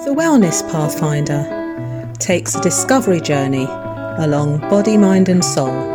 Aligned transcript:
The 0.00 0.14
Wellness 0.16 0.68
Pathfinder 0.68 2.12
takes 2.18 2.56
a 2.56 2.60
discovery 2.60 3.20
journey 3.20 3.66
along 4.18 4.58
body, 4.68 4.96
mind, 4.96 5.28
and 5.28 5.44
soul. 5.44 5.94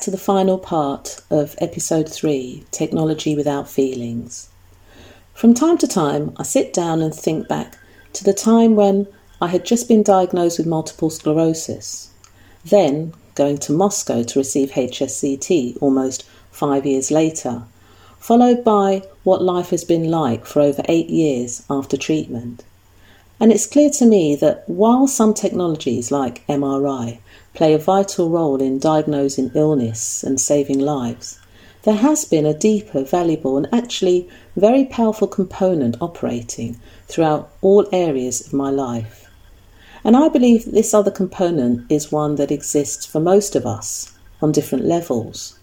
To 0.00 0.10
the 0.12 0.18
final 0.18 0.58
part 0.58 1.20
of 1.28 1.56
episode 1.58 2.08
3 2.08 2.64
Technology 2.70 3.34
Without 3.34 3.68
Feelings. 3.68 4.48
From 5.34 5.54
time 5.54 5.76
to 5.78 5.88
time, 5.88 6.32
I 6.36 6.44
sit 6.44 6.72
down 6.72 7.02
and 7.02 7.12
think 7.12 7.48
back 7.48 7.76
to 8.12 8.22
the 8.22 8.32
time 8.32 8.76
when 8.76 9.08
I 9.40 9.48
had 9.48 9.64
just 9.64 9.88
been 9.88 10.04
diagnosed 10.04 10.58
with 10.58 10.68
multiple 10.68 11.10
sclerosis. 11.10 12.10
Then, 12.64 13.12
going 13.34 13.58
to 13.58 13.72
Moscow 13.72 14.22
to 14.22 14.38
receive 14.38 14.70
HSCT 14.70 15.78
almost 15.80 16.24
five 16.52 16.86
years 16.86 17.10
later, 17.10 17.62
followed 18.20 18.62
by 18.62 19.02
what 19.24 19.42
life 19.42 19.70
has 19.70 19.84
been 19.84 20.10
like 20.10 20.46
for 20.46 20.60
over 20.60 20.82
eight 20.88 21.10
years 21.10 21.64
after 21.68 21.96
treatment. 21.96 22.62
And 23.40 23.52
it's 23.52 23.66
clear 23.66 23.90
to 23.90 24.06
me 24.06 24.34
that 24.36 24.68
while 24.68 25.06
some 25.06 25.32
technologies 25.32 26.10
like 26.10 26.46
MRI 26.48 27.20
play 27.54 27.72
a 27.72 27.78
vital 27.78 28.30
role 28.30 28.60
in 28.60 28.78
diagnosing 28.78 29.52
illness 29.54 30.24
and 30.24 30.40
saving 30.40 30.80
lives, 30.80 31.38
there 31.82 31.94
has 31.94 32.24
been 32.24 32.44
a 32.44 32.52
deeper, 32.52 33.04
valuable, 33.04 33.56
and 33.56 33.68
actually 33.72 34.28
very 34.56 34.84
powerful 34.84 35.28
component 35.28 35.96
operating 36.00 36.80
throughout 37.06 37.50
all 37.62 37.86
areas 37.92 38.44
of 38.44 38.52
my 38.52 38.70
life. 38.70 39.30
And 40.04 40.16
I 40.16 40.28
believe 40.28 40.64
this 40.64 40.92
other 40.92 41.10
component 41.10 41.90
is 41.90 42.10
one 42.10 42.36
that 42.36 42.50
exists 42.50 43.06
for 43.06 43.20
most 43.20 43.54
of 43.54 43.66
us 43.66 44.12
on 44.42 44.52
different 44.52 44.84
levels. 44.84 45.58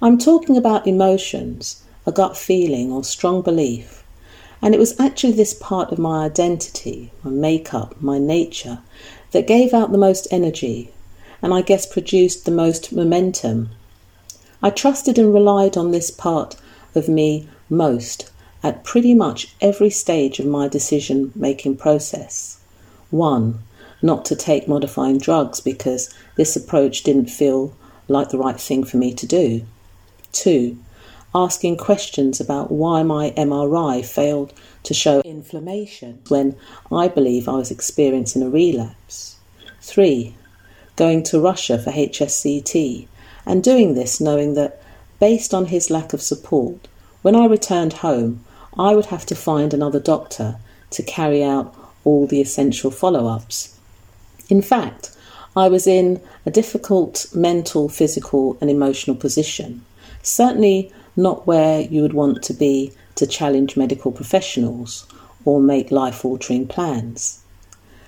I'm 0.00 0.18
talking 0.18 0.56
about 0.56 0.86
emotions, 0.86 1.82
a 2.06 2.12
gut 2.12 2.36
feeling, 2.36 2.90
or 2.92 3.04
strong 3.04 3.42
belief. 3.42 3.99
And 4.62 4.74
it 4.74 4.78
was 4.78 4.98
actually 5.00 5.32
this 5.32 5.54
part 5.54 5.90
of 5.90 5.98
my 5.98 6.24
identity, 6.24 7.12
my 7.22 7.30
makeup, 7.30 7.94
my 8.00 8.18
nature, 8.18 8.80
that 9.30 9.46
gave 9.46 9.72
out 9.72 9.92
the 9.92 9.98
most 9.98 10.26
energy 10.30 10.92
and 11.42 11.54
I 11.54 11.62
guess 11.62 11.86
produced 11.86 12.44
the 12.44 12.50
most 12.50 12.92
momentum. 12.92 13.70
I 14.62 14.70
trusted 14.70 15.18
and 15.18 15.32
relied 15.32 15.76
on 15.76 15.90
this 15.90 16.10
part 16.10 16.56
of 16.94 17.08
me 17.08 17.48
most 17.68 18.30
at 18.62 18.84
pretty 18.84 19.14
much 19.14 19.54
every 19.60 19.88
stage 19.88 20.38
of 20.38 20.46
my 20.46 20.68
decision 20.68 21.32
making 21.34 21.76
process. 21.78 22.58
1. 23.10 23.58
Not 24.02 24.24
to 24.26 24.36
take 24.36 24.68
modifying 24.68 25.18
drugs 25.18 25.60
because 25.60 26.10
this 26.36 26.56
approach 26.56 27.02
didn't 27.02 27.30
feel 27.30 27.74
like 28.08 28.28
the 28.28 28.38
right 28.38 28.60
thing 28.60 28.84
for 28.84 28.98
me 28.98 29.14
to 29.14 29.26
do. 29.26 29.64
2. 30.32 30.76
Asking 31.34 31.76
questions 31.76 32.40
about 32.40 32.72
why 32.72 33.04
my 33.04 33.30
MRI 33.36 34.04
failed 34.04 34.52
to 34.82 34.92
show 34.92 35.20
inflammation 35.20 36.20
when 36.28 36.56
I 36.90 37.06
believe 37.06 37.48
I 37.48 37.52
was 37.52 37.70
experiencing 37.70 38.42
a 38.42 38.50
relapse. 38.50 39.36
3. 39.80 40.34
Going 40.96 41.22
to 41.24 41.40
Russia 41.40 41.78
for 41.78 41.92
HSCT 41.92 43.06
and 43.46 43.62
doing 43.62 43.94
this 43.94 44.20
knowing 44.20 44.54
that, 44.54 44.82
based 45.20 45.54
on 45.54 45.66
his 45.66 45.88
lack 45.88 46.12
of 46.12 46.20
support, 46.20 46.88
when 47.22 47.36
I 47.36 47.46
returned 47.46 47.94
home, 47.94 48.44
I 48.76 48.94
would 48.96 49.06
have 49.06 49.24
to 49.26 49.36
find 49.36 49.72
another 49.72 50.00
doctor 50.00 50.56
to 50.90 51.02
carry 51.02 51.44
out 51.44 51.74
all 52.04 52.26
the 52.26 52.40
essential 52.40 52.90
follow 52.90 53.28
ups. 53.28 53.78
In 54.48 54.62
fact, 54.62 55.16
I 55.56 55.68
was 55.68 55.86
in 55.86 56.20
a 56.44 56.50
difficult 56.50 57.26
mental, 57.32 57.88
physical, 57.88 58.58
and 58.60 58.68
emotional 58.68 59.16
position. 59.16 59.84
Certainly 60.22 60.92
not 61.16 61.46
where 61.46 61.80
you 61.80 62.02
would 62.02 62.12
want 62.12 62.42
to 62.44 62.54
be 62.54 62.92
to 63.16 63.26
challenge 63.26 63.76
medical 63.76 64.12
professionals 64.12 65.06
or 65.44 65.60
make 65.60 65.90
life 65.90 66.24
altering 66.24 66.66
plans. 66.66 67.40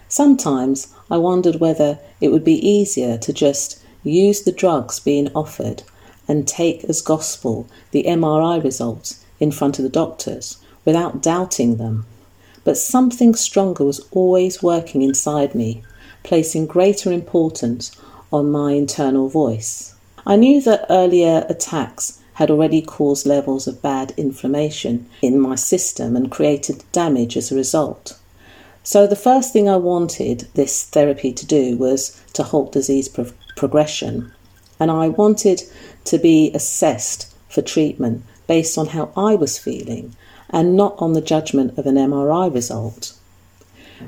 Sometimes 0.08 0.88
I 1.10 1.18
wondered 1.18 1.56
whether 1.56 1.98
it 2.20 2.28
would 2.28 2.44
be 2.44 2.68
easier 2.68 3.16
to 3.18 3.32
just 3.32 3.82
use 4.04 4.42
the 4.42 4.52
drugs 4.52 5.00
being 5.00 5.30
offered 5.34 5.82
and 6.28 6.46
take 6.46 6.84
as 6.84 7.00
gospel 7.00 7.66
the 7.90 8.04
MRI 8.04 8.62
results 8.62 9.24
in 9.40 9.50
front 9.50 9.78
of 9.78 9.82
the 9.82 9.88
doctors 9.88 10.58
without 10.84 11.22
doubting 11.22 11.76
them. 11.76 12.06
But 12.64 12.76
something 12.76 13.34
stronger 13.34 13.84
was 13.84 14.06
always 14.12 14.62
working 14.62 15.02
inside 15.02 15.54
me, 15.54 15.82
placing 16.22 16.66
greater 16.66 17.10
importance 17.10 17.90
on 18.32 18.50
my 18.50 18.72
internal 18.72 19.28
voice. 19.28 19.94
I 20.24 20.36
knew 20.36 20.60
that 20.62 20.86
earlier 20.88 21.44
attacks 21.48 22.20
had 22.34 22.50
already 22.50 22.80
caused 22.80 23.26
levels 23.26 23.66
of 23.66 23.82
bad 23.82 24.14
inflammation 24.16 25.06
in 25.20 25.38
my 25.38 25.54
system 25.54 26.16
and 26.16 26.30
created 26.30 26.82
damage 26.92 27.36
as 27.36 27.52
a 27.52 27.56
result. 27.56 28.18
So, 28.82 29.06
the 29.06 29.16
first 29.16 29.52
thing 29.52 29.68
I 29.68 29.76
wanted 29.76 30.48
this 30.54 30.84
therapy 30.84 31.32
to 31.32 31.46
do 31.46 31.76
was 31.76 32.20
to 32.32 32.42
halt 32.42 32.72
disease 32.72 33.08
pro- 33.08 33.30
progression. 33.54 34.32
And 34.80 34.90
I 34.90 35.08
wanted 35.08 35.62
to 36.04 36.18
be 36.18 36.50
assessed 36.54 37.32
for 37.48 37.62
treatment 37.62 38.24
based 38.46 38.76
on 38.76 38.86
how 38.86 39.12
I 39.16 39.34
was 39.36 39.58
feeling 39.58 40.16
and 40.50 40.76
not 40.76 40.96
on 40.98 41.12
the 41.12 41.20
judgment 41.20 41.78
of 41.78 41.86
an 41.86 41.94
MRI 41.94 42.52
result. 42.52 43.14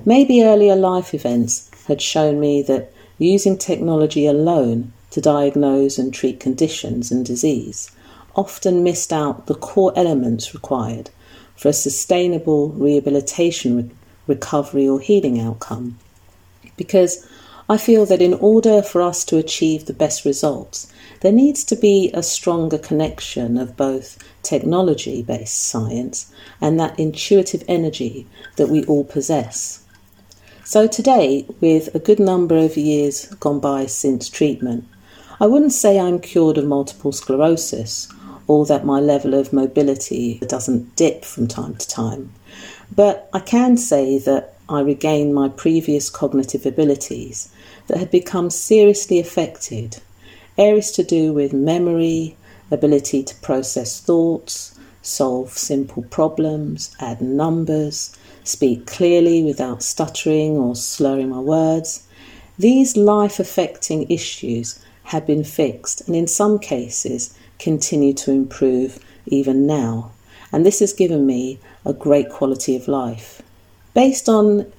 Maybe 0.05 0.43
earlier 0.43 0.75
life 0.75 1.15
events 1.15 1.71
had 1.87 2.03
shown 2.03 2.41
me 2.41 2.63
that 2.63 2.93
using 3.19 3.57
technology 3.57 4.27
alone 4.27 4.93
to 5.11 5.21
diagnose 5.21 5.99
and 5.99 6.13
treat 6.13 6.41
conditions 6.41 7.13
and 7.13 7.25
disease 7.25 7.91
often 8.37 8.83
missed 8.83 9.13
out 9.13 9.47
the 9.47 9.55
core 9.55 9.93
elements 9.97 10.55
required 10.55 11.11
for 11.57 11.69
a 11.69 11.73
sustainable 11.73 12.71
rehabilitation, 12.71 13.77
re- 13.77 13.91
recovery, 14.27 14.89
or 14.89 15.01
healing 15.01 15.41
outcome. 15.41 15.99
Because 16.77 17.27
I 17.69 17.79
feel 17.79 18.05
that 18.07 18.21
in 18.21 18.35
order 18.35 18.83
for 18.83 19.01
us 19.01 19.25
to 19.27 19.39
achieve 19.39 19.87
the 19.87 19.95
best 19.95 20.25
results, 20.25 20.87
there 21.21 21.33
needs 21.33 21.65
to 21.65 21.77
be 21.77 22.11
a 22.13 22.23
stronger 22.23 22.77
connection 22.77 23.57
of 23.57 23.77
both 23.77 24.19
technology 24.43 25.23
based 25.23 25.59
science 25.69 26.31
and 26.61 26.79
that 26.79 26.99
intuitive 26.99 27.65
energy 27.67 28.27
that 28.57 28.69
we 28.69 28.85
all 28.85 29.05
possess. 29.05 29.83
So, 30.65 30.87
today, 30.87 31.47
with 31.61 31.95
a 31.95 31.99
good 31.99 32.19
number 32.19 32.57
of 32.57 32.77
years 32.77 33.27
gone 33.41 33.61
by 33.61 33.87
since 33.87 34.29
treatment, 34.29 34.87
I 35.41 35.47
wouldn't 35.47 35.73
say 35.73 35.99
I'm 35.99 36.21
cured 36.21 36.59
of 36.59 36.67
multiple 36.67 37.13
sclerosis 37.13 38.09
or 38.47 38.67
that 38.67 38.85
my 38.85 39.01
level 39.01 39.35
of 39.35 39.53
mobility 39.53 40.39
doesn't 40.47 40.97
dip 40.97 41.25
from 41.25 41.49
time 41.49 41.75
to 41.77 41.89
time, 41.89 42.33
but 42.95 43.29
I 43.33 43.41
can 43.41 43.77
say 43.77 44.19
that 44.19 44.55
I 44.69 44.81
regained 44.81 45.35
my 45.35 45.49
previous 45.49 46.09
cognitive 46.09 46.65
abilities 46.65 47.51
that 47.87 47.99
had 47.99 48.11
become 48.11 48.51
seriously 48.51 49.19
affected. 49.19 49.99
Areas 50.57 50.91
to 50.93 51.03
do 51.03 51.33
with 51.33 51.53
memory, 51.53 52.37
ability 52.71 53.23
to 53.25 53.35
process 53.37 54.01
thoughts, 54.01 54.79
solve 55.03 55.51
simple 55.51 56.03
problems, 56.05 56.97
add 56.99 57.21
numbers, 57.21 58.17
speak 58.43 58.87
clearly 58.87 59.43
without 59.43 59.83
stuttering 59.83 60.57
or 60.57 60.75
slurring 60.75 61.29
my 61.31 61.41
words. 61.41 62.07
These 62.59 62.97
life 62.97 63.39
affecting 63.39 64.11
issues 64.11 64.79
had 65.05 65.27
been 65.27 65.45
fixed 65.45 66.07
and 66.07 66.17
in 66.17 66.27
some 66.27 66.59
cases 66.59 67.37
continue 67.65 68.15
to 68.15 68.31
improve 68.31 68.99
even 69.27 69.67
now. 69.67 70.13
And 70.53 70.65
this 70.65 70.81
has 70.81 70.93
given 70.93 71.27
me 71.27 71.59
a 71.85 71.93
great 71.93 72.29
quality 72.31 72.77
of 72.77 72.87
life. 72.87 73.43
Based 73.95 74.29
on 74.29 74.73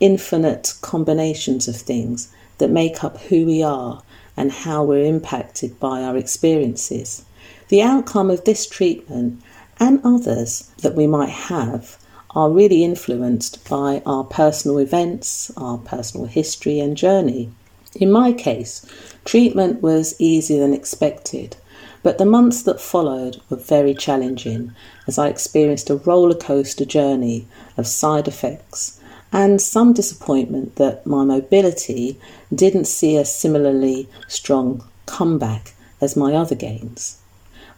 infinite 0.00 0.74
combinations 0.80 1.68
of 1.68 1.76
things, 1.76 2.32
that 2.60 2.70
make 2.70 3.02
up 3.02 3.18
who 3.22 3.44
we 3.44 3.62
are 3.62 4.02
and 4.36 4.52
how 4.52 4.84
we're 4.84 5.04
impacted 5.04 5.80
by 5.80 6.02
our 6.02 6.16
experiences. 6.16 7.24
The 7.68 7.82
outcome 7.82 8.30
of 8.30 8.44
this 8.44 8.66
treatment 8.66 9.42
and 9.80 10.00
others 10.04 10.70
that 10.82 10.94
we 10.94 11.06
might 11.06 11.30
have 11.30 11.98
are 12.30 12.50
really 12.50 12.84
influenced 12.84 13.68
by 13.68 14.02
our 14.06 14.24
personal 14.24 14.78
events, 14.78 15.50
our 15.56 15.78
personal 15.78 16.26
history 16.26 16.78
and 16.78 16.96
journey. 16.96 17.50
In 17.94 18.12
my 18.12 18.32
case, 18.32 18.86
treatment 19.24 19.82
was 19.82 20.14
easier 20.20 20.60
than 20.60 20.74
expected, 20.74 21.56
but 22.02 22.18
the 22.18 22.24
months 22.24 22.62
that 22.62 22.80
followed 22.80 23.40
were 23.48 23.56
very 23.56 23.94
challenging 23.94 24.74
as 25.06 25.18
I 25.18 25.28
experienced 25.28 25.90
a 25.90 25.96
roller 25.96 26.34
coaster 26.34 26.84
journey 26.84 27.46
of 27.76 27.86
side 27.86 28.26
effects 28.26 29.00
and 29.32 29.60
some 29.60 29.92
disappointment 29.92 30.76
that 30.76 31.06
my 31.06 31.24
mobility 31.24 32.18
didn't 32.54 32.86
see 32.86 33.16
a 33.16 33.24
similarly 33.24 34.08
strong 34.28 34.84
comeback 35.06 35.74
as 36.00 36.16
my 36.16 36.34
other 36.34 36.54
gains. 36.54 37.18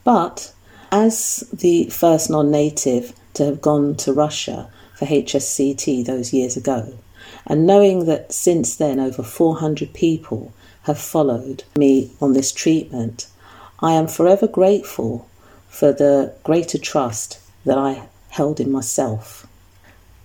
But 0.05 0.53
as 0.91 1.45
the 1.53 1.85
first 1.87 2.31
non 2.31 2.51
native 2.51 3.13
to 3.35 3.45
have 3.45 3.61
gone 3.61 3.97
to 3.97 4.13
Russia 4.13 4.71
for 4.95 5.07
HSCT 5.07 6.05
those 6.05 6.33
years 6.33 6.57
ago, 6.57 6.95
and 7.47 7.67
knowing 7.67 8.07
that 8.07 8.33
since 8.33 8.77
then 8.77 9.01
over 9.01 9.23
400 9.23 9.93
people 9.93 10.53
have 10.83 10.99
followed 10.99 11.65
me 11.77 12.13
on 12.21 12.33
this 12.33 12.53
treatment, 12.53 13.27
I 13.83 13.95
am 13.95 14.07
forever 14.07 14.47
grateful 14.47 15.29
for 15.69 15.93
the 15.93 16.35
greater 16.45 16.79
trust 16.79 17.41
that 17.65 17.77
I 17.77 18.05
held 18.29 18.61
in 18.61 18.71
myself. 18.71 19.45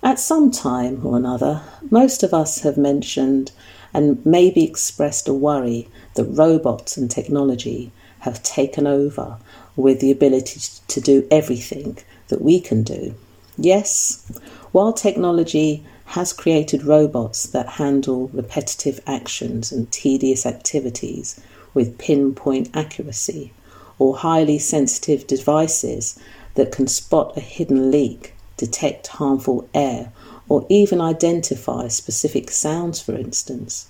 At 0.04 0.19
some 0.19 0.51
time 0.51 1.04
or 1.04 1.18
another, 1.18 1.63
most 1.89 2.21
of 2.21 2.36
us 2.36 2.59
have 2.59 2.77
mentioned 2.77 3.51
and 3.95 4.24
maybe 4.24 4.63
expressed 4.63 5.27
a 5.27 5.33
worry 5.33 5.89
that 6.13 6.25
robots 6.25 6.98
and 6.98 7.09
technology 7.09 7.92
have 8.19 8.44
taken 8.44 8.86
over 8.86 9.38
with 9.75 10.01
the 10.01 10.12
ability 10.12 10.62
to 10.88 11.01
do 11.01 11.27
everything 11.31 11.98
that 12.27 12.44
we 12.44 12.60
can 12.60 12.83
do. 12.83 13.15
Yes, 13.57 14.24
while 14.71 14.94
technology 14.94 15.83
has 16.06 16.31
created 16.31 16.83
robots 16.83 17.48
that 17.48 17.68
handle 17.68 18.27
repetitive 18.33 19.00
actions 19.07 19.71
and 19.71 19.92
tedious 19.92 20.45
activities 20.45 21.39
with 21.73 21.97
pinpoint 21.97 22.69
accuracy, 22.73 23.51
or 23.99 24.17
highly 24.17 24.59
sensitive 24.59 25.27
devices 25.27 26.19
that 26.55 26.71
can 26.71 26.87
spot 26.87 27.35
a 27.37 27.39
hidden 27.39 27.91
leak, 27.91 28.33
detect 28.57 29.07
harmful 29.07 29.67
air, 29.73 30.11
or 30.49 30.65
even 30.69 31.01
identify 31.01 31.87
specific 31.87 32.49
sounds, 32.51 32.99
for 33.01 33.13
instance. 33.13 33.87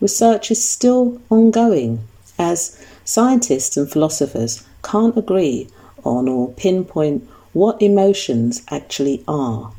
Research 0.00 0.50
is 0.50 0.62
still 0.62 1.20
ongoing 1.30 2.00
as 2.38 2.78
scientists 3.04 3.76
and 3.76 3.90
philosophers 3.90 4.62
can't 4.82 5.16
agree 5.16 5.68
on 6.04 6.28
or 6.28 6.52
pinpoint 6.52 7.26
what 7.52 7.80
emotions 7.80 8.62
actually 8.70 9.24
are. 9.26 9.72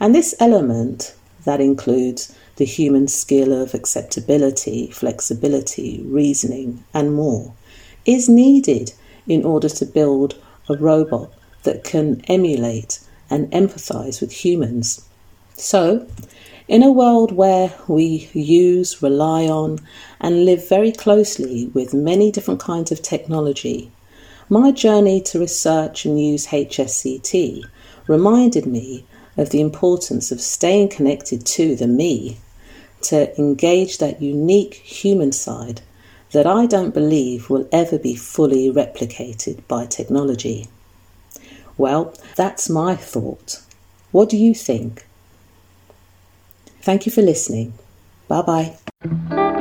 And 0.00 0.14
this 0.14 0.34
element 0.40 1.14
that 1.44 1.60
includes 1.60 2.34
the 2.60 2.66
human 2.66 3.08
skill 3.08 3.54
of 3.54 3.72
acceptability, 3.72 4.90
flexibility, 4.90 6.02
reasoning, 6.04 6.84
and 6.92 7.14
more 7.14 7.54
is 8.04 8.28
needed 8.28 8.92
in 9.26 9.46
order 9.46 9.70
to 9.70 9.86
build 9.86 10.34
a 10.68 10.76
robot 10.76 11.32
that 11.62 11.84
can 11.84 12.20
emulate 12.28 13.00
and 13.30 13.50
empathize 13.50 14.20
with 14.20 14.44
humans. 14.44 15.08
So, 15.54 16.06
in 16.68 16.82
a 16.82 16.92
world 16.92 17.32
where 17.32 17.72
we 17.88 18.28
use, 18.34 19.02
rely 19.02 19.46
on, 19.46 19.78
and 20.20 20.44
live 20.44 20.68
very 20.68 20.92
closely 20.92 21.70
with 21.72 21.94
many 21.94 22.30
different 22.30 22.60
kinds 22.60 22.92
of 22.92 23.00
technology, 23.00 23.90
my 24.50 24.70
journey 24.70 25.22
to 25.22 25.40
research 25.40 26.04
and 26.04 26.22
use 26.22 26.48
HSCT 26.48 27.64
reminded 28.06 28.66
me 28.66 29.06
of 29.38 29.48
the 29.48 29.62
importance 29.62 30.30
of 30.30 30.42
staying 30.42 30.90
connected 30.90 31.46
to 31.46 31.74
the 31.74 31.86
me, 31.86 32.36
to 33.02 33.36
engage 33.38 33.98
that 33.98 34.22
unique 34.22 34.74
human 34.74 35.32
side 35.32 35.82
that 36.32 36.46
I 36.46 36.66
don't 36.66 36.94
believe 36.94 37.50
will 37.50 37.68
ever 37.72 37.98
be 37.98 38.14
fully 38.14 38.70
replicated 38.70 39.66
by 39.66 39.86
technology. 39.86 40.68
Well, 41.76 42.14
that's 42.36 42.68
my 42.68 42.94
thought. 42.94 43.62
What 44.12 44.28
do 44.28 44.36
you 44.36 44.54
think? 44.54 45.06
Thank 46.82 47.06
you 47.06 47.12
for 47.12 47.22
listening. 47.22 47.74
Bye 48.28 48.42
bye. 48.42 49.59